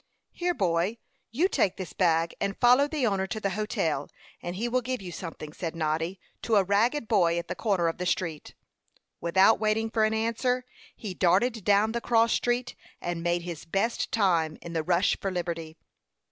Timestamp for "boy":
0.55-0.97, 7.07-7.37